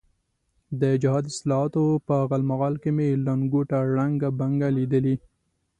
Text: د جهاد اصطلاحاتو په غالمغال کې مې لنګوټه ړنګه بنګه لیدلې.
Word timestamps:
د 0.81 0.83
جهاد 1.01 1.25
اصطلاحاتو 1.31 1.83
په 2.07 2.15
غالمغال 2.29 2.75
کې 2.83 2.89
مې 2.97 3.09
لنګوټه 3.25 3.79
ړنګه 3.95 4.29
بنګه 4.39 4.67
لیدلې. 4.77 5.15